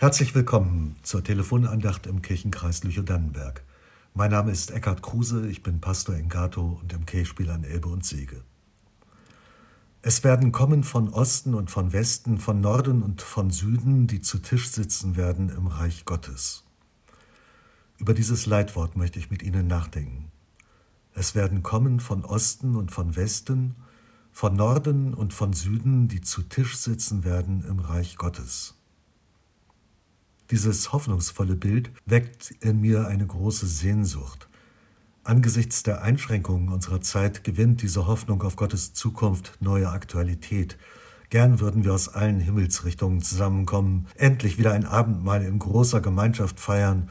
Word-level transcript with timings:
Herzlich 0.00 0.34
willkommen 0.34 0.96
zur 1.02 1.22
Telefonandacht 1.22 2.06
im 2.06 2.22
Kirchenkreis 2.22 2.84
Lüchow-Dannenberg. 2.84 3.62
Mein 4.14 4.30
Name 4.30 4.50
ist 4.50 4.70
Eckhard 4.70 5.02
Kruse, 5.02 5.46
ich 5.46 5.62
bin 5.62 5.82
Pastor 5.82 6.14
in 6.14 6.30
Gato 6.30 6.80
und 6.80 6.94
im 6.94 7.04
Kirchspiel 7.04 7.50
an 7.50 7.64
Elbe 7.64 7.90
und 7.90 8.02
Sege. 8.02 8.42
Es 10.00 10.24
werden 10.24 10.52
kommen 10.52 10.84
von 10.84 11.10
Osten 11.10 11.52
und 11.52 11.70
von 11.70 11.92
Westen, 11.92 12.38
von 12.38 12.62
Norden 12.62 13.02
und 13.02 13.20
von 13.20 13.50
Süden, 13.50 14.06
die 14.06 14.22
zu 14.22 14.38
Tisch 14.38 14.70
sitzen 14.70 15.16
werden 15.16 15.50
im 15.50 15.66
Reich 15.66 16.06
Gottes. 16.06 16.64
Über 17.98 18.14
dieses 18.14 18.46
Leitwort 18.46 18.96
möchte 18.96 19.18
ich 19.18 19.30
mit 19.30 19.42
Ihnen 19.42 19.66
nachdenken. 19.66 20.32
Es 21.12 21.34
werden 21.34 21.62
kommen 21.62 22.00
von 22.00 22.24
Osten 22.24 22.74
und 22.74 22.90
von 22.90 23.16
Westen, 23.16 23.74
von 24.32 24.56
Norden 24.56 25.12
und 25.12 25.34
von 25.34 25.52
Süden, 25.52 26.08
die 26.08 26.22
zu 26.22 26.40
Tisch 26.40 26.78
sitzen 26.78 27.22
werden 27.22 27.62
im 27.68 27.80
Reich 27.80 28.16
Gottes. 28.16 28.79
Dieses 30.50 30.92
hoffnungsvolle 30.92 31.54
Bild 31.54 31.92
weckt 32.06 32.50
in 32.60 32.80
mir 32.80 33.06
eine 33.06 33.24
große 33.24 33.68
Sehnsucht. 33.68 34.48
Angesichts 35.22 35.84
der 35.84 36.02
Einschränkungen 36.02 36.70
unserer 36.70 37.00
Zeit 37.00 37.44
gewinnt 37.44 37.82
diese 37.82 38.08
Hoffnung 38.08 38.42
auf 38.42 38.56
Gottes 38.56 38.92
Zukunft 38.92 39.58
neue 39.60 39.90
Aktualität. 39.90 40.76
Gern 41.28 41.60
würden 41.60 41.84
wir 41.84 41.94
aus 41.94 42.08
allen 42.08 42.40
Himmelsrichtungen 42.40 43.22
zusammenkommen, 43.22 44.08
endlich 44.16 44.58
wieder 44.58 44.72
ein 44.72 44.86
Abendmahl 44.86 45.44
in 45.44 45.60
großer 45.60 46.00
Gemeinschaft 46.00 46.58
feiern 46.58 47.10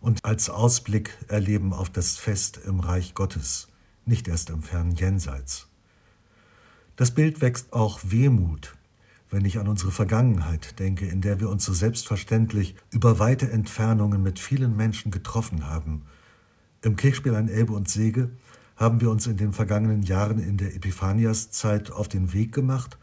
und 0.00 0.24
als 0.24 0.48
Ausblick 0.48 1.18
erleben 1.26 1.72
auf 1.72 1.90
das 1.90 2.16
Fest 2.16 2.60
im 2.64 2.78
Reich 2.78 3.14
Gottes, 3.14 3.66
nicht 4.04 4.28
erst 4.28 4.50
im 4.50 4.62
fernen 4.62 4.92
Jenseits. 4.92 5.66
Das 6.94 7.10
Bild 7.10 7.40
wächst 7.40 7.72
auch 7.72 7.98
Wehmut, 8.04 8.74
wenn 9.30 9.44
ich 9.44 9.58
an 9.58 9.68
unsere 9.68 9.90
Vergangenheit 9.90 10.78
denke, 10.78 11.06
in 11.06 11.20
der 11.20 11.40
wir 11.40 11.50
uns 11.50 11.64
so 11.64 11.72
selbstverständlich 11.72 12.76
über 12.90 13.18
weite 13.18 13.50
Entfernungen 13.50 14.22
mit 14.22 14.38
vielen 14.38 14.76
Menschen 14.76 15.10
getroffen 15.10 15.66
haben. 15.66 16.02
Im 16.82 16.96
Kirchspiel 16.96 17.34
an 17.34 17.48
Elbe 17.48 17.72
und 17.72 17.88
Sege 17.88 18.30
haben 18.76 19.00
wir 19.00 19.10
uns 19.10 19.26
in 19.26 19.36
den 19.36 19.52
vergangenen 19.52 20.02
Jahren 20.02 20.38
in 20.38 20.56
der 20.58 20.74
Epiphaniaszeit 20.74 21.90
auf 21.90 22.08
den 22.08 22.32
Weg 22.32 22.52
gemacht 22.52 22.98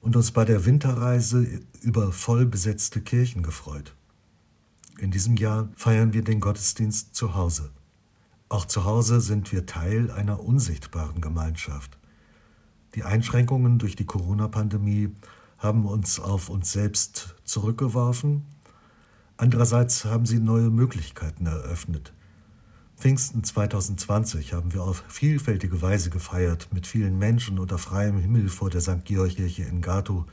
und 0.00 0.16
uns 0.16 0.32
bei 0.32 0.44
der 0.44 0.66
Winterreise 0.66 1.46
über 1.80 2.12
voll 2.12 2.44
besetzte 2.44 3.00
Kirchen 3.00 3.42
gefreut. 3.42 3.94
In 4.98 5.10
diesem 5.10 5.36
Jahr 5.36 5.68
feiern 5.76 6.12
wir 6.12 6.22
den 6.22 6.40
Gottesdienst 6.40 7.14
zu 7.14 7.34
Hause. 7.34 7.70
Auch 8.48 8.66
zu 8.66 8.84
Hause 8.84 9.20
sind 9.20 9.50
wir 9.50 9.66
Teil 9.66 10.10
einer 10.10 10.40
unsichtbaren 10.40 11.20
Gemeinschaft. 11.20 11.98
Die 12.94 13.02
Einschränkungen 13.02 13.78
durch 13.78 13.96
die 13.96 14.04
Corona-Pandemie 14.04 15.10
haben 15.64 15.86
uns 15.86 16.20
auf 16.20 16.50
uns 16.50 16.70
selbst 16.70 17.34
zurückgeworfen. 17.44 18.44
Andererseits 19.36 20.04
haben 20.04 20.26
sie 20.26 20.38
neue 20.38 20.70
Möglichkeiten 20.70 21.46
eröffnet. 21.46 22.12
Pfingsten 22.96 23.42
2020 23.42 24.52
haben 24.52 24.72
wir 24.72 24.84
auf 24.84 25.02
vielfältige 25.08 25.82
Weise 25.82 26.10
gefeiert, 26.10 26.68
mit 26.72 26.86
vielen 26.86 27.18
Menschen 27.18 27.58
unter 27.58 27.78
freiem 27.78 28.18
Himmel 28.18 28.48
vor 28.48 28.70
der 28.70 28.80
St. 28.80 29.04
Georg-Kirche 29.04 29.64
in 29.64 29.80
Gato, 29.80 30.26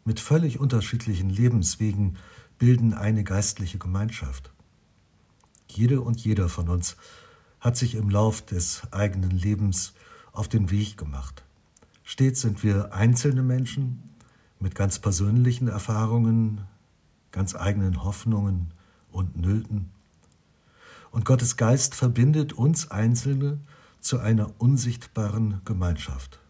mit 0.05 0.21
völlig 0.21 0.59
unterschiedlichen 0.59 1.31
Lebenswegen 1.31 2.17
bilden 2.59 2.95
eine 2.95 3.25
geistliche 3.25 3.79
Gemeinschaft. 3.79 4.51
Jede 5.69 6.01
und 6.01 6.21
jeder 6.21 6.49
von 6.49 6.69
uns 6.69 6.97
hat 7.61 7.77
sich 7.77 7.95
im 7.95 8.11
Lauf 8.11 8.43
des 8.45 8.83
eigenen 8.93 9.31
Lebens 9.31 9.95
auf 10.33 10.49
den 10.49 10.71
Weg 10.71 10.97
gemacht. 10.97 11.45
Stets 12.05 12.41
sind 12.41 12.63
wir 12.63 12.93
einzelne 12.93 13.43
Menschen 13.43 14.03
mit 14.59 14.75
ganz 14.75 14.99
persönlichen 14.99 15.69
Erfahrungen, 15.69 16.63
ganz 17.31 17.55
eigenen 17.55 18.03
Hoffnungen 18.03 18.73
und 19.11 19.37
Nöten. 19.37 19.91
Und 21.11 21.25
Gottes 21.25 21.57
Geist 21.57 21.95
verbindet 21.95 22.53
uns 22.53 22.91
Einzelne 22.91 23.61
zu 24.03 24.19
einer 24.19 24.53
unsichtbaren 24.59 25.63
Gemeinschaft. 25.65 26.41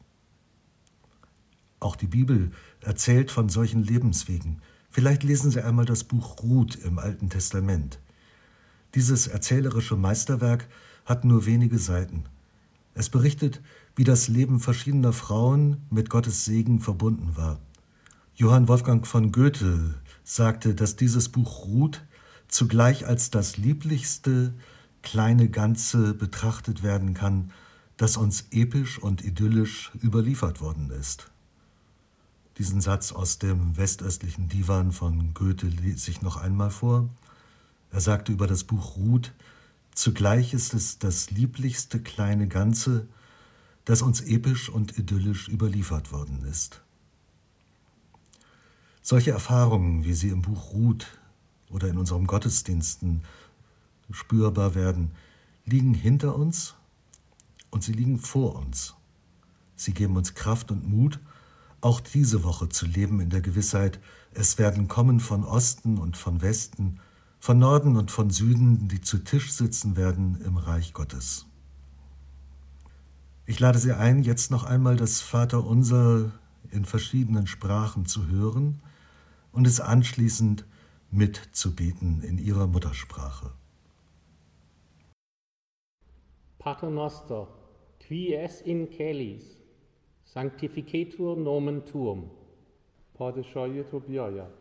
Auch 1.78 1.96
die 1.96 2.06
Bibel 2.06 2.50
erzählt 2.80 3.30
von 3.30 3.48
solchen 3.48 3.82
Lebenswegen. 3.84 4.62
Vielleicht 4.90 5.22
lesen 5.22 5.50
Sie 5.50 5.62
einmal 5.62 5.84
das 5.84 6.04
Buch 6.04 6.42
Ruth 6.42 6.76
im 6.76 6.98
Alten 6.98 7.28
Testament. 7.30 7.98
Dieses 8.94 9.26
erzählerische 9.26 9.96
Meisterwerk 9.96 10.68
hat 11.04 11.24
nur 11.24 11.46
wenige 11.46 11.78
Seiten. 11.78 12.24
Es 12.94 13.08
berichtet, 13.08 13.60
wie 13.96 14.04
das 14.04 14.28
Leben 14.28 14.60
verschiedener 14.60 15.12
Frauen 15.12 15.78
mit 15.90 16.10
Gottes 16.10 16.44
Segen 16.44 16.80
verbunden 16.80 17.36
war. 17.36 17.58
Johann 18.34 18.68
Wolfgang 18.68 19.06
von 19.06 19.32
Goethe 19.32 19.94
sagte, 20.24 20.74
dass 20.74 20.96
dieses 20.96 21.28
Buch 21.28 21.66
Ruth 21.66 22.02
zugleich 22.48 23.06
als 23.06 23.30
das 23.30 23.56
lieblichste 23.56 24.54
kleine 25.02 25.48
Ganze 25.48 26.14
betrachtet 26.14 26.82
werden 26.82 27.14
kann, 27.14 27.50
das 27.96 28.16
uns 28.16 28.46
episch 28.50 28.98
und 28.98 29.24
idyllisch 29.24 29.92
überliefert 30.02 30.60
worden 30.60 30.90
ist. 30.90 31.30
Diesen 32.58 32.80
Satz 32.80 33.12
aus 33.12 33.38
dem 33.38 33.76
westöstlichen 33.76 34.48
Divan 34.48 34.92
von 34.92 35.34
Goethe 35.34 35.66
lese 35.66 36.10
ich 36.10 36.22
noch 36.22 36.36
einmal 36.36 36.70
vor. 36.70 37.08
Er 37.90 38.00
sagte 38.00 38.32
über 38.32 38.46
das 38.46 38.64
Buch 38.64 38.96
Ruth, 38.96 39.32
zugleich 39.94 40.52
ist 40.54 40.74
es 40.74 40.98
das 40.98 41.30
lieblichste 41.30 42.00
kleine 42.00 42.48
Ganze, 42.48 43.06
das 43.84 44.02
uns 44.02 44.20
episch 44.20 44.68
und 44.68 44.98
idyllisch 44.98 45.48
überliefert 45.48 46.12
worden 46.12 46.44
ist. 46.44 46.82
Solche 49.02 49.32
Erfahrungen, 49.32 50.04
wie 50.04 50.14
sie 50.14 50.28
im 50.28 50.42
Buch 50.42 50.72
Ruth 50.72 51.06
oder 51.70 51.88
in 51.88 51.98
unseren 51.98 52.26
Gottesdiensten 52.26 53.22
spürbar 54.14 54.74
werden, 54.74 55.12
liegen 55.64 55.94
hinter 55.94 56.36
uns 56.36 56.74
und 57.70 57.82
sie 57.82 57.92
liegen 57.92 58.18
vor 58.18 58.56
uns. 58.56 58.94
Sie 59.76 59.92
geben 59.92 60.16
uns 60.16 60.34
Kraft 60.34 60.70
und 60.70 60.88
Mut, 60.88 61.20
auch 61.80 62.00
diese 62.00 62.44
Woche 62.44 62.68
zu 62.68 62.86
leben 62.86 63.20
in 63.20 63.30
der 63.30 63.40
Gewissheit, 63.40 64.00
es 64.34 64.58
werden 64.58 64.88
kommen 64.88 65.20
von 65.20 65.44
Osten 65.44 65.98
und 65.98 66.16
von 66.16 66.40
Westen, 66.40 67.00
von 67.40 67.58
Norden 67.58 67.96
und 67.96 68.10
von 68.10 68.30
Süden, 68.30 68.88
die 68.88 69.00
zu 69.00 69.18
Tisch 69.18 69.52
sitzen 69.52 69.96
werden 69.96 70.40
im 70.42 70.56
Reich 70.56 70.94
Gottes. 70.94 71.46
Ich 73.44 73.58
lade 73.58 73.78
Sie 73.78 73.92
ein, 73.92 74.22
jetzt 74.22 74.50
noch 74.50 74.64
einmal 74.64 74.96
das 74.96 75.20
Vaterunser 75.20 76.30
in 76.70 76.84
verschiedenen 76.84 77.46
Sprachen 77.46 78.06
zu 78.06 78.28
hören 78.28 78.80
und 79.50 79.66
es 79.66 79.80
anschließend 79.80 80.64
mitzubeten 81.10 82.22
in 82.22 82.38
Ihrer 82.38 82.66
Muttersprache. 82.66 83.50
Pater 86.64 86.90
noster, 86.90 87.46
qui 87.98 88.34
es 88.34 88.60
in 88.60 88.86
celis, 88.96 89.58
sanctificetur 90.24 91.36
nomen 91.36 91.84
tuum. 91.84 92.30
پادشاهی 93.14 93.82
تو 93.82 94.00
بیاید 94.00 94.52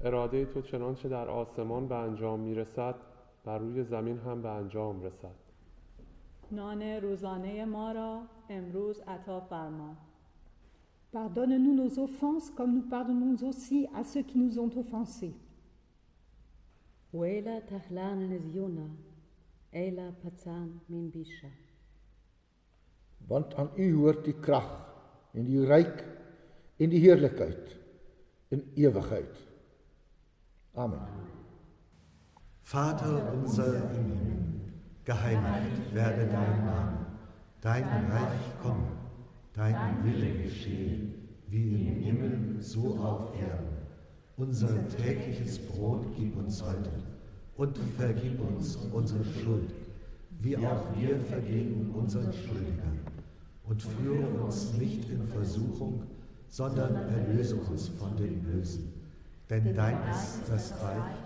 اراده 0.00 0.44
تو 0.44 0.62
چنانچه 0.62 1.08
در 1.08 1.28
آسمان 1.28 1.88
به 1.88 1.94
انجام 1.94 2.40
می‌رسد 2.40 2.94
بر 3.44 3.58
روی 3.58 3.84
زمین 3.84 4.18
هم 4.18 4.42
به 4.42 4.48
انجام 4.48 5.02
رسد 5.02 5.34
نان 6.50 6.82
روزانه 6.82 7.64
ما 7.64 7.92
را 7.92 8.22
امروز 8.48 9.00
عطا 9.00 9.40
فرما 9.40 9.96
Pardonne-nous 11.12 11.74
nos 11.74 11.98
offenses 11.98 12.50
comme 12.56 12.72
nous 12.76 12.88
pardonnons 12.88 13.42
aussi 13.48 13.88
à 13.94 14.04
ceux 14.04 14.22
qui 14.22 14.38
nous 14.38 14.58
ont 14.60 14.72
offensés. 14.82 15.34
Wela 17.12 17.60
tahlan 17.70 18.18
neziona, 18.32 18.86
ela 19.72 20.12
patsan 20.22 20.80
min 20.88 21.10
bisha. 21.10 21.48
Want 23.28 23.54
aan 23.54 23.70
u 23.76 23.94
hoort 23.94 24.24
die 24.24 24.34
krag 24.40 24.70
en 25.32 25.44
die 25.46 25.60
ryk 25.66 26.02
en 26.76 26.90
die 26.90 27.00
heerlikheid 27.00 27.76
in 28.50 28.64
ewigheid. 28.74 29.36
Amen. 30.74 31.06
Vater 32.62 33.32
unser 33.34 33.74
im 33.94 34.10
Himmel, 34.10 34.72
geheiligt 35.04 35.94
werde 35.94 36.26
dein 36.26 36.64
Name, 36.64 37.06
dein 37.60 38.10
Reich 38.10 38.60
komme, 38.62 38.90
dein 39.52 40.04
Wille 40.04 40.42
geschehe, 40.42 41.14
wie 41.48 41.88
im 41.88 42.00
Himmel, 42.02 42.62
so 42.62 42.96
auf 42.98 43.34
Erden. 43.40 43.76
Unser 44.36 44.88
tägliches 44.88 45.58
Brot 45.58 46.06
gib 46.16 46.36
uns 46.36 46.62
heute 46.62 46.90
und 47.60 47.76
vergib 47.98 48.40
uns 48.40 48.76
unsere 48.90 49.22
Schuld, 49.22 49.70
wie 50.40 50.56
auch 50.56 50.82
wir 50.96 51.20
vergeben 51.20 51.90
unseren 51.94 52.32
Schuldigern. 52.32 53.00
Und 53.64 53.82
führe 53.82 54.26
uns 54.42 54.72
nicht 54.78 55.10
in 55.10 55.28
Versuchung, 55.28 56.04
sondern 56.48 56.96
erlöse 56.96 57.56
uns 57.56 57.88
von 57.88 58.16
dem 58.16 58.40
Bösen. 58.40 58.90
Denn 59.50 59.74
dein 59.76 59.98
ist 60.08 60.40
das 60.48 60.72
Reich 60.82 61.18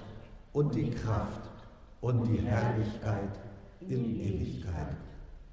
und 0.53 0.75
die 0.75 0.91
Kraft 0.91 1.43
und 2.01 2.25
die 2.27 2.41
Herrlichkeit 2.41 3.39
in 3.81 4.21
Ewigkeit. 4.21 4.97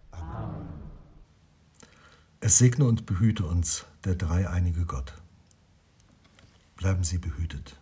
Amen. 0.10 0.66
Es 2.39 2.57
segne 2.57 2.86
und 2.86 3.06
behüte 3.06 3.45
uns 3.45 3.86
der 4.04 4.16
dreieinige 4.16 4.88
Gott. 4.88 5.13
Bleiben 6.75 7.04
Sie 7.04 7.19
behütet. 7.19 7.81